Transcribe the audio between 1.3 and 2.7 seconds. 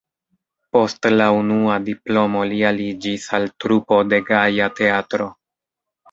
unua diplomo li